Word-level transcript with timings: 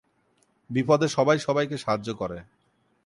বিপদে 0.69 1.07
সবাই 1.07 1.39
সবাইকে 1.39 1.75
সাহায্য 1.77 2.09
করে। 2.13 2.37